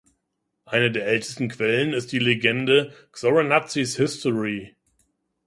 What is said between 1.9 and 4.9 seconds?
ist die Legende „Xorenatsi’s History“.